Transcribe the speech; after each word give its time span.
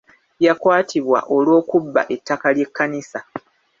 Yakwatibwa 0.45 1.19
olw'okubba 1.35 2.01
ettaka 2.15 2.47
ly'ekkanisa. 2.55 3.19